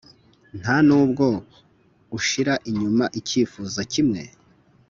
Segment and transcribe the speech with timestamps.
[0.59, 1.25] ntanubwo
[2.17, 4.21] ushira inyuma icyifuzo kimwe?